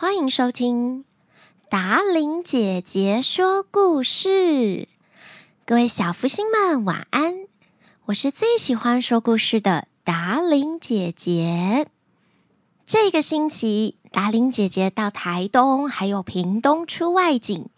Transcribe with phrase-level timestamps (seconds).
[0.00, 1.04] 欢迎收听
[1.68, 4.86] 达琳姐姐说故事。
[5.66, 7.48] 各位小福星们，晚安！
[8.04, 11.88] 我是最喜欢说故事的达琳姐姐。
[12.86, 17.68] 这个星期，达琳姐姐到台东还有屏东出外景。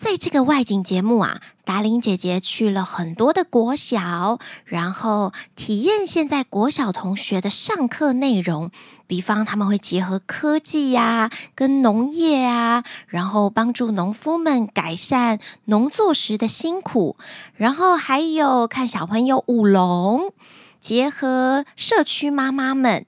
[0.00, 8.70] 在这个外景节目啊，达玲姐姐去了很多的国小，然后体验现在国小同学的上课内容。
[9.06, 17.18] 比方他们会结合科技呀，跟农业啊，然后帮助农夫们改善农作时的辛苦。
[17.54, 20.32] 然后还有看小朋友舞龙，
[20.80, 23.04] 结合社区妈妈们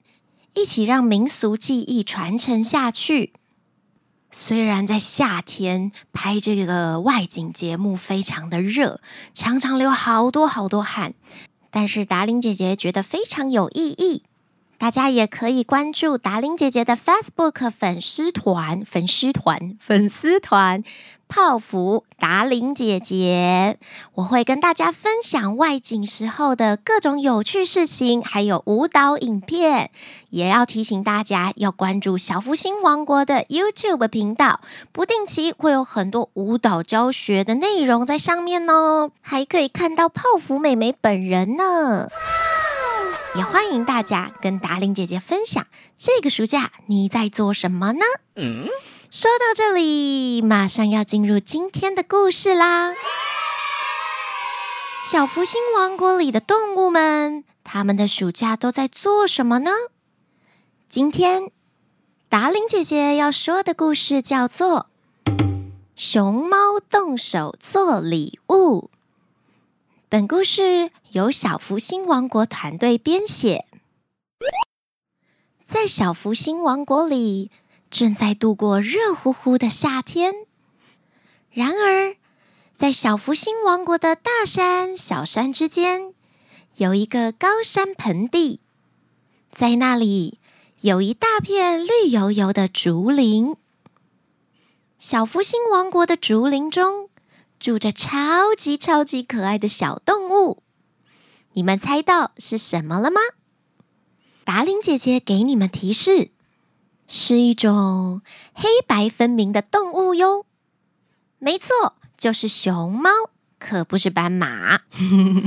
[0.53, 3.33] 一起让民俗技艺传承下去。
[4.35, 8.99] 虽然在夏天拍这个外景节目非常的热，
[9.33, 11.13] 常常流好多好多汗，
[11.69, 14.23] 但是达玲姐姐觉得非常有意义。
[14.83, 20.83] 大家也可以关注达玲姐姐的 Facebook 粉丝团、粉丝团、粉丝团
[21.29, 23.79] 泡芙达玲姐姐，
[24.15, 29.89] 我会跟大家分享外景时候的各种有趣事情，还有舞蹈影片。
[30.31, 34.59] 也要提醒大家要关注小福星王国的 YouTube 频道，
[34.91, 42.09] 不定期会有很多舞蹈教学的内容在上面哦，还可以看到泡芙妹妹本人呢。
[43.35, 45.65] 也欢迎大家跟达令姐姐分享
[45.97, 48.05] 这个暑假你在做什么呢？
[48.35, 48.67] 嗯，
[49.09, 52.93] 说到这里，马上要进入今天的故事啦。
[55.09, 59.71] 小福星王国里的动物们，他们的暑假都在做什么呢？
[60.87, 61.49] 今天
[62.29, 64.85] 达令姐姐要说的故事叫做
[65.95, 68.91] 《熊猫动手做礼物》。
[70.13, 73.65] 本故事由小福星王国团队编写。
[75.65, 77.49] 在小福星王国里，
[77.89, 80.35] 正在度过热乎乎的夏天。
[81.49, 82.15] 然而，
[82.75, 86.13] 在小福星王国的大山、小山之间，
[86.75, 88.59] 有一个高山盆地，
[89.49, 90.37] 在那里
[90.81, 93.55] 有一大片绿油油的竹林。
[94.99, 97.09] 小福星王国的竹林中，
[97.63, 100.63] 住着超级超级可爱的小动物，
[101.53, 103.21] 你们猜到是什么了吗？
[104.43, 106.31] 达令姐姐给你们提示，
[107.07, 108.21] 是一种
[108.53, 110.45] 黑白分明的动物哟。
[111.39, 113.09] 没错，就是熊猫，
[113.57, 114.81] 可不是斑马。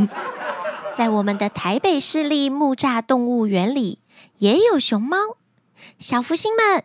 [0.97, 3.99] 在我们的台北市立木栅动物园里
[4.39, 5.37] 也有熊猫，
[5.99, 6.85] 小福星们，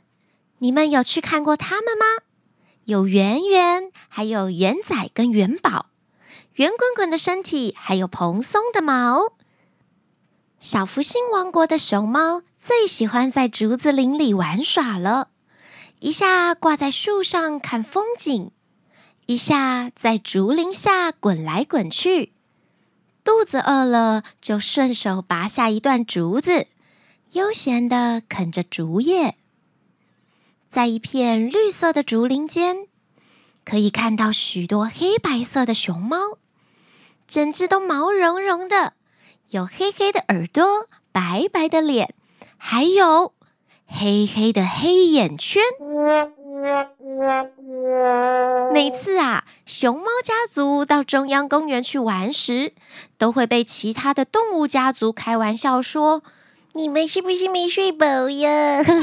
[0.57, 2.25] 你们有去看过它们吗？
[2.91, 5.85] 有圆圆，还有圆仔跟元宝，
[6.55, 9.31] 圆滚滚的身体，还有蓬松的毛。
[10.59, 15.29] 小福星王国的熊猫最喜欢在竹子林里玩耍了，
[15.99, 18.51] 一下挂在树上看风景，
[19.25, 22.33] 一下在竹林下滚来滚去。
[23.23, 26.67] 肚子饿了，就顺手拔下一段竹子，
[27.31, 29.37] 悠闲地啃着竹叶。
[30.71, 32.87] 在一片绿色的竹林间，
[33.65, 36.37] 可以看到许多黑白色的熊猫，
[37.27, 38.93] 整只都毛茸茸的，
[39.49, 42.15] 有黑黑的耳朵、白白的脸，
[42.55, 43.33] 还有
[43.85, 45.61] 黑黑的黑眼圈。
[48.71, 52.71] 每次啊，熊猫家族到中央公园去玩时，
[53.17, 56.23] 都会被其他的动物家族开玩笑说
[56.71, 58.81] ：“你们是不是没睡饱呀？”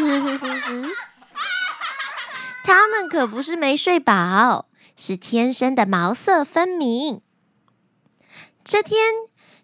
[2.68, 7.22] 他们可不是没睡饱，是天生的毛色分明。
[8.62, 9.14] 这天，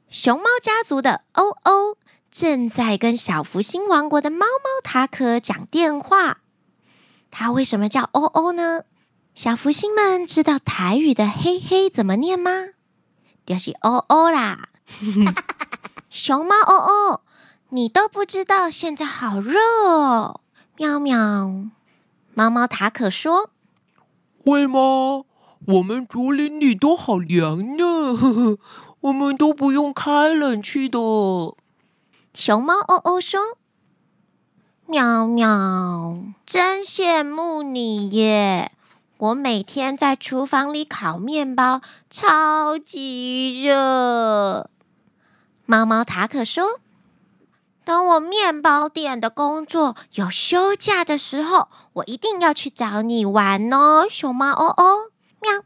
[0.09, 1.99] 熊猫家族的欧欧
[2.31, 6.39] 正在跟小福星王国的猫猫塔可讲电话。
[7.31, 8.85] 他为什么叫欧欧呢？
[9.35, 12.69] 小福星们知道台语的“嘿嘿”怎么念吗？
[13.45, 14.71] 就是“欧欧”啦。
[16.09, 17.21] 熊猫欧欧，
[17.69, 20.41] 你都不知道现在好热哦！
[20.79, 21.67] 喵喵。
[22.35, 23.51] 猫猫塔可说
[24.45, 25.25] ：“会吗？
[25.67, 28.59] 我们竹林里都好凉呢，呵呵，
[29.03, 30.99] 我们都不用开冷气的。”
[32.35, 33.41] 熊猫哦哦说
[34.87, 38.73] ：“喵喵，真羡慕你耶！
[39.19, 44.69] 我每天在厨房里烤面包，超级热。”
[45.67, 46.81] 猫猫塔可说。
[47.85, 55.11] 等我面包店的工作有休假的时候，我一定要去找你玩哦，熊猫哦哦，
[55.43, 55.65] 喵。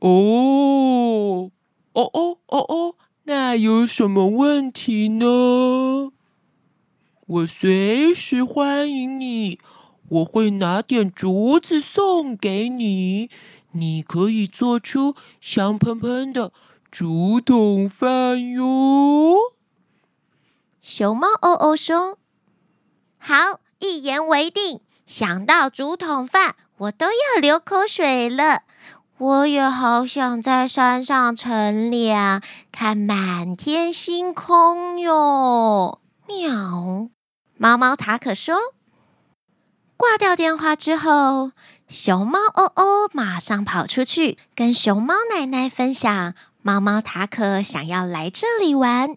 [0.00, 1.50] 哦，
[1.94, 2.94] 哦哦哦哦，
[3.24, 6.12] 那有什么问题呢？
[7.26, 9.58] 我随时欢迎你，
[10.08, 13.30] 我会拿点竹子送给你，
[13.72, 16.52] 你可以做出香喷喷的
[16.90, 19.36] 竹筒饭哟。”
[20.82, 22.18] 熊猫哦哦说
[23.18, 24.80] ：“好，一言为定。
[25.06, 28.62] 想到竹筒饭，我都要流口水了。
[29.18, 32.40] 我也好想在山上乘凉，
[32.72, 37.10] 看满天星空哟。”喵。
[37.58, 38.56] 猫猫塔可说
[39.98, 41.52] ：“挂掉电话之后，
[41.88, 49.16] 熊猫哦哦马上跑出去跟熊猫奶奶分享，猫猫塔可想要来这里玩，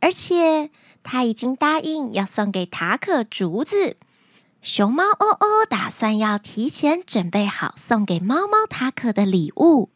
[0.00, 0.70] 而且。”
[1.04, 3.96] 他已经答应要送给塔可竹子，
[4.62, 9.90] 熊猫欧欧打算要提前准备好送给猫猫塔可的礼物。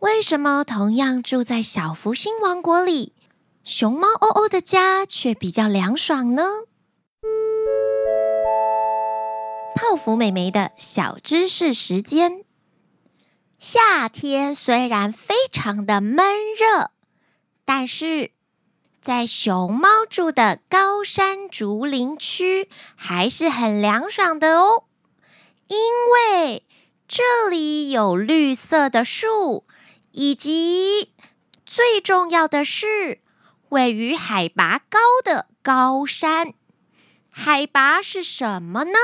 [0.00, 3.14] 为什么同样住在小福星王国里，
[3.64, 6.42] 熊猫欧欧的家却比较凉爽呢？
[9.74, 12.44] 泡芙美眉的小知识时间：
[13.58, 16.90] 夏天虽然非常的闷热，
[17.64, 18.32] 但是。
[19.00, 24.84] 在熊猫住的高山竹林区，还是很凉爽的哦，
[25.68, 25.78] 因
[26.12, 26.62] 为
[27.08, 29.64] 这里有绿色的树，
[30.12, 31.12] 以及
[31.64, 33.20] 最重要的是，
[33.70, 36.52] 位于海拔高的高山。
[37.30, 38.98] 海拔是什么呢？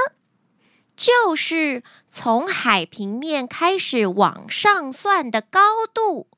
[0.95, 6.29] 就是从海平面开始往上算的高度，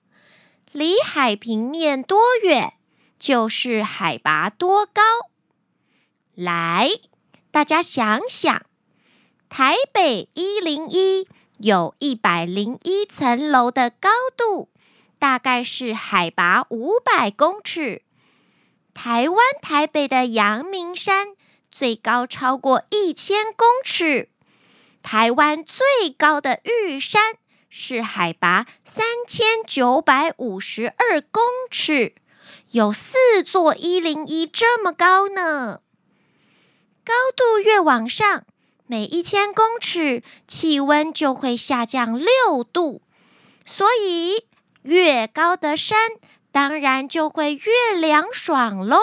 [0.70, 2.74] 离海平面多远？
[3.18, 5.02] 就是海拔多高？
[6.34, 6.88] 来，
[7.50, 8.64] 大家想想，
[9.48, 11.26] 台北一零一
[11.58, 14.70] 有一百零一层楼的高度，
[15.18, 18.02] 大概是海拔五百公尺。
[18.94, 21.34] 台湾台北的阳明山
[21.70, 24.28] 最高超过一千公尺，
[25.02, 27.34] 台湾最高的玉山
[27.68, 32.14] 是海拔三千九百五十二公尺。
[32.72, 35.80] 有四座一零一这么高呢。
[37.02, 38.44] 高度越往上，
[38.86, 43.00] 每一千公尺气温就会下降六度，
[43.64, 44.44] 所以
[44.82, 46.10] 越高的山
[46.52, 48.98] 当然就会越凉爽喽。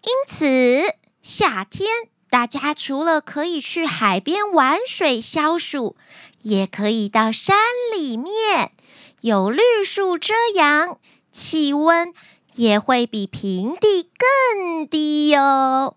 [0.00, 1.90] 因此，夏天
[2.30, 5.96] 大家除了可以去海边玩水消暑，
[6.40, 7.58] 也可以到山
[7.92, 8.72] 里面，
[9.20, 10.98] 有绿树遮阳。
[11.36, 12.14] 气温
[12.54, 14.10] 也会比平地
[14.56, 15.94] 更低哟，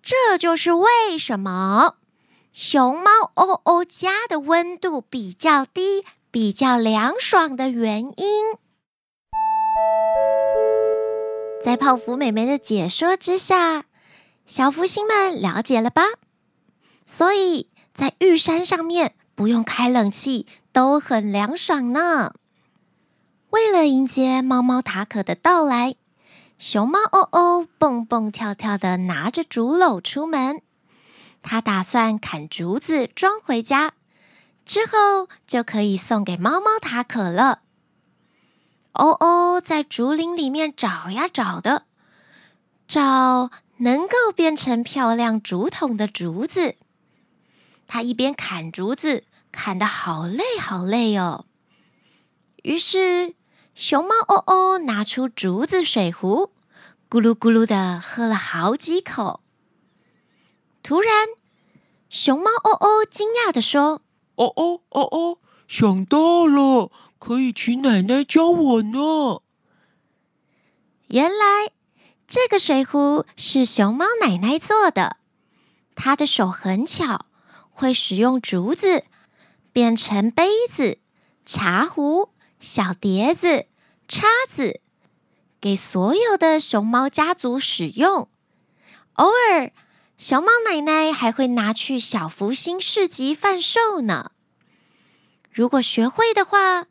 [0.00, 1.96] 这就是为什么
[2.50, 8.54] 熊猫欧欧家的温度比较低、比较凉爽的原因。
[11.62, 13.84] 在泡芙美眉的解说之下，
[14.46, 16.04] 小福星们了解了吧？
[17.04, 22.32] 所以在玉山上面不用开冷气，都很凉爽呢。
[23.54, 25.94] 为了迎接猫猫塔可的到来，
[26.58, 30.60] 熊猫欧欧蹦蹦跳跳的拿着竹篓出门。
[31.40, 33.92] 他打算砍竹子装回家，
[34.64, 37.60] 之后就可以送给猫猫塔可了。
[38.90, 41.84] 欧欧在竹林里面找呀找的，
[42.88, 46.74] 找能够变成漂亮竹筒的竹子。
[47.86, 51.44] 他一边砍竹子，砍得好累好累哦。
[52.64, 53.36] 于是。
[53.74, 56.52] 熊猫哦哦拿出竹子水壶，
[57.10, 59.40] 咕噜咕噜的喝了好几口。
[60.82, 61.28] 突然，
[62.08, 64.02] 熊猫哦哦惊讶的说
[64.36, 69.40] ：“哦哦哦哦，想到了，可以请奶奶教我呢。”
[71.08, 71.72] 原来
[72.28, 75.16] 这个水壶是熊猫奶奶做的，
[75.96, 77.26] 她的手很巧，
[77.70, 79.04] 会使用竹子
[79.72, 80.98] 变成杯子、
[81.44, 82.30] 茶壶。
[82.64, 83.66] 小碟子、
[84.08, 84.80] 叉子，
[85.60, 88.30] 给所有的熊猫家族使用。
[89.12, 89.70] 偶尔，
[90.16, 94.30] 熊猫奶奶还会拿去小福星市集贩售呢。
[95.52, 96.86] 如果学会的话，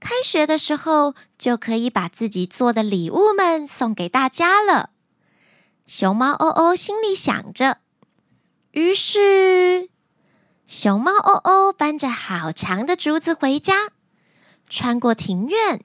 [0.00, 4.90] 开学的时候就可以把自己做的礼物们送给大家了。
[5.86, 7.78] 熊猫欧欧心里想着，
[8.72, 9.88] 于是
[10.66, 13.92] 熊猫欧欧搬着好长的竹子回家。
[14.68, 15.84] 穿过庭院，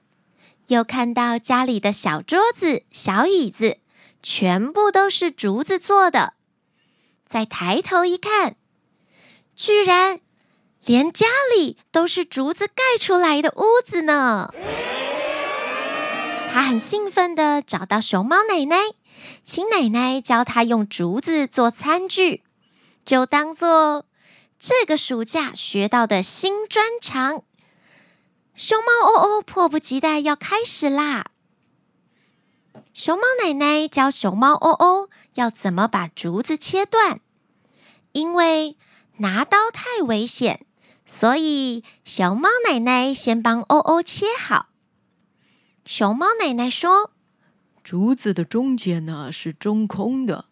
[0.68, 3.78] 又看到家里的小桌子、小椅子，
[4.22, 6.34] 全部都是竹子做的。
[7.26, 8.56] 再抬头一看，
[9.56, 10.20] 居然
[10.84, 14.52] 连家里都是竹子盖出来的屋子呢！
[16.52, 18.76] 他很兴奋地找到熊猫奶奶，
[19.42, 22.42] 请奶奶教他用竹子做餐具。
[23.04, 24.04] 就当做
[24.58, 27.42] 这个暑假学到的新专长。
[28.54, 31.24] 熊猫欧欧迫不及待要开始啦！
[32.92, 37.22] 熊猫奶奶教熊猫欧欧要怎么把竹子切断，
[38.12, 38.76] 因为
[39.16, 40.66] 拿刀太危险，
[41.06, 44.66] 所以熊猫奶奶先帮欧欧切好。
[45.86, 47.10] 熊猫奶奶说
[47.82, 50.44] ：“竹子的中间呢是中空的，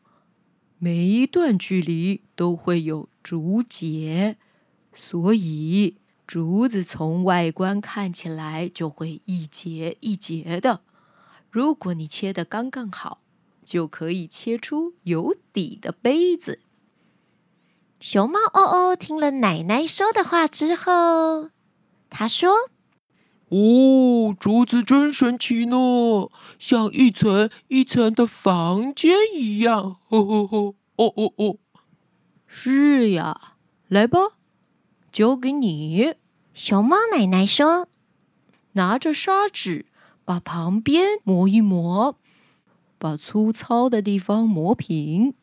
[0.79, 4.39] 每一段距离都会有竹节，
[4.95, 5.99] 所以。”
[6.31, 10.83] 竹子从外观看起来就会一节一节的。
[11.51, 13.21] 如果你切的刚刚好，
[13.65, 16.61] 就可以切出有底的杯子。
[17.99, 21.51] 熊猫哦哦听了奶奶说的话之后，
[22.09, 22.53] 他说
[23.51, 31.57] ：“哦，竹子真神奇呢，像一层一层的房间一样。”哦哦哦哦哦哦，
[32.47, 33.57] 是呀，
[33.89, 34.21] 来吧。
[35.11, 36.15] 交给你，
[36.53, 37.89] 熊猫奶奶说
[38.73, 39.87] ：“拿着砂纸，
[40.25, 42.17] 把旁边磨一磨，
[42.99, 45.35] 把粗糙的地方磨平，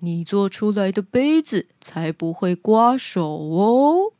[0.00, 4.12] 你做出来的杯子才不会刮手哦。”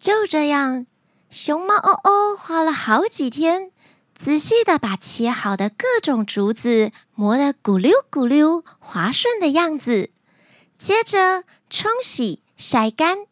[0.00, 0.86] 就这样，
[1.30, 3.70] 熊猫欧欧花了好几天，
[4.14, 10.10] 仔细的把切好的各种竹子磨得咕溜咕溜、滑顺的样子，
[10.76, 13.27] 接着冲洗、晒干。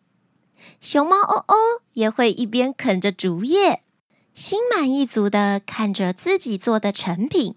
[0.89, 1.57] 熊猫欧欧
[1.95, 3.83] 也会一边啃着竹叶，
[4.37, 7.57] 心满意足的看着自己做的成品。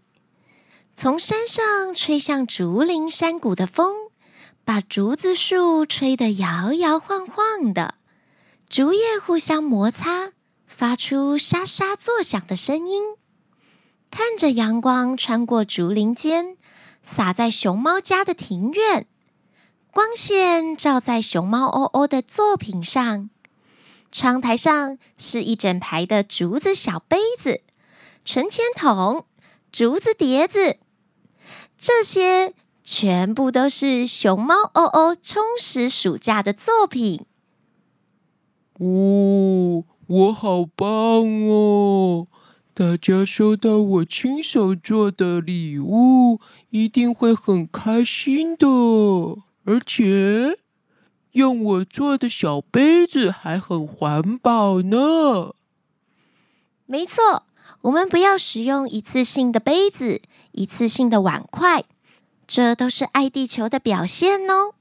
[0.96, 4.10] 从山上吹向竹林山谷的风，
[4.66, 7.94] 把竹子树吹得摇摇晃晃的，
[8.68, 10.32] 竹叶互相摩擦，
[10.66, 13.04] 发出沙沙作响的声音。
[14.10, 16.58] 看着阳光穿过竹林间，
[17.04, 19.06] 洒在熊猫家的庭院。
[19.92, 23.30] 光线照在熊猫欧欧的作品上，
[24.12, 27.62] 窗台上是一整排的竹子小杯子、
[28.24, 29.26] 存钱筒、
[29.72, 30.78] 竹子碟子，
[31.76, 32.54] 这些
[32.84, 37.26] 全部都是熊猫欧欧充实暑假的作品。
[38.80, 40.88] 哦，我好棒
[41.50, 42.28] 哦！
[42.76, 48.68] 大家收到我亲手做的礼物，一定会很开心的。
[49.70, 50.58] 而且，
[51.34, 55.54] 用我做的小杯子还很环保呢。
[56.88, 57.44] 没错，
[57.82, 60.24] 我们不要使用一次性的杯子、
[60.54, 61.84] 一次性的碗筷，
[62.48, 64.74] 这都是爱地球的表现哦。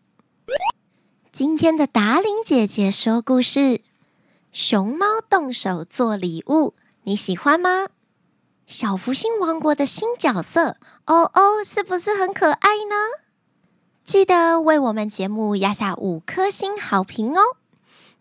[1.31, 3.83] 今天的达伶姐姐说故事：
[4.53, 7.89] 熊猫动手做礼物，你喜欢吗？
[8.67, 13.28] 小福星王国的新角色欧欧是不是很可爱呢？
[14.09, 17.43] 记得为我们节目压下五颗星好评哦！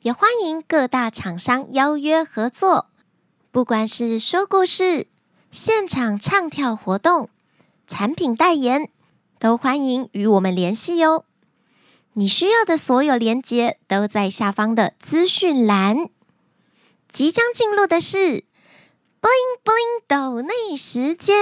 [0.01, 2.87] 也欢迎各大厂商邀约合作，
[3.51, 5.07] 不管是说故事、
[5.49, 7.29] 现场唱跳活动、
[7.87, 8.89] 产品代言，
[9.39, 11.23] 都欢迎与我们联系哟。
[12.11, 16.09] 你需要的所有链接都在下方的资讯栏。
[17.09, 18.43] 即将进入的是
[19.21, 21.37] Bling Bling 抖内时间。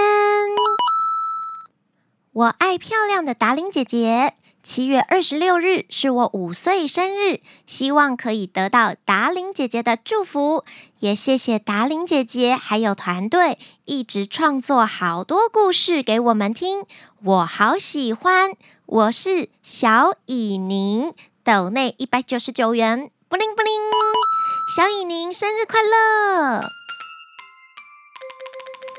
[2.36, 4.34] 我爱漂亮的达伶姐姐。
[4.62, 10.62] 七月二十六日是我五岁生日，希望可以得到达伶姐姐的祝福。
[10.98, 16.84] 也谢谢达伶姐姐还有团队一直创作好多故事给我们听，
[17.24, 18.52] 我好喜欢。
[18.84, 23.80] 我是小以宁，抖内一百九十九元，布灵布灵，
[24.76, 26.85] 小以宁生日快乐！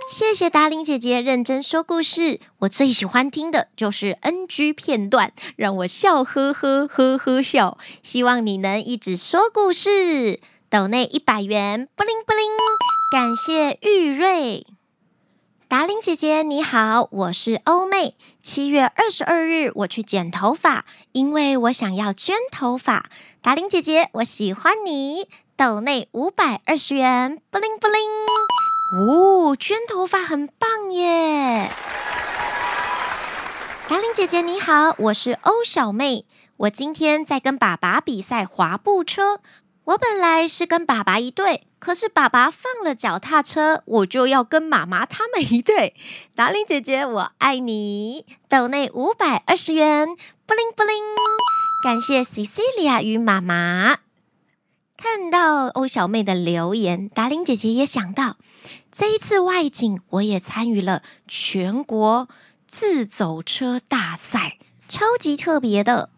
[0.09, 7.77] 谢谢达玲姐姐认真说故事，我最喜欢听的就是 NG 片段，让我笑呵呵呵呵笑。
[8.01, 10.39] 希望你能一直说故事。
[10.69, 12.49] 抖内一百元，布灵布灵，
[13.11, 14.65] 感谢玉瑞。
[15.67, 18.15] 达玲姐姐你好，我是欧妹。
[18.41, 23.09] 七月二十二日我去剪头发，因为我想要捐头发。
[23.41, 25.27] 达玲姐姐，我喜欢你。
[25.57, 27.99] 抖内五百二十元，布灵布灵。
[28.93, 31.69] 哦，捐头发很棒耶！
[33.89, 36.25] 达玲姐姐你好，我是欧小妹。
[36.55, 39.41] 我今天在跟爸爸比赛滑步车。
[39.83, 45.93] 我本来是跟爸爸一队，可是爸爸放了脚踏车，我就要跟妈妈他们一队。
[46.33, 48.25] 达玲姐姐，我爱你。
[48.47, 50.07] 豆内五百二十元，
[50.45, 51.03] 布灵布灵，
[51.83, 53.97] 感谢 Cecilia 与妈妈。
[54.97, 58.37] 看到欧小妹的留言，达玲姐姐也想到，
[58.91, 62.27] 这一次外景我也参与了全国
[62.65, 64.57] 自走车大赛，
[64.89, 66.09] 超级特别的。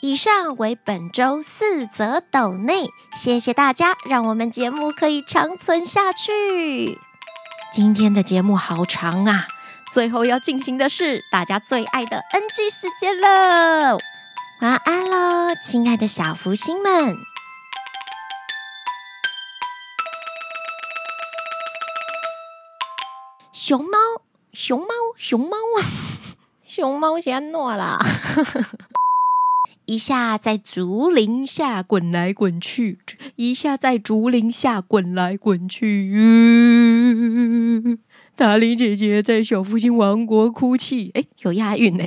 [0.00, 7.00] 以上为本周四则抖内，谢谢大家，让我们节目可以长存下去。
[7.72, 9.48] 今天的节目好长啊，
[9.90, 13.98] 最后要进行的是大家最爱的 NG 时间了。
[14.64, 17.18] 晚安喽，亲爱的小福星们。
[23.52, 23.98] 熊猫，
[24.54, 24.86] 熊猫，
[25.18, 25.84] 熊猫啊，
[26.64, 27.98] 熊猫先诺啦。
[29.84, 32.96] 一下在竹林下滚来滚去，
[33.36, 36.10] 一下在竹林下滚来滚去。
[36.14, 37.98] 嗯，
[38.34, 42.04] 达伶姐姐在小福星王国哭泣，哎，有押韵呢。